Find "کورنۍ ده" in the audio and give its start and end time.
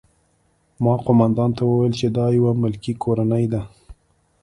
3.03-3.61